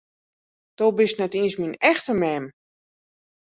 Do 0.77 0.87
bist 0.97 1.15
net 1.19 1.35
iens 1.39 1.55
myn 1.59 1.75
echte 1.91 2.13
mem! 2.21 2.45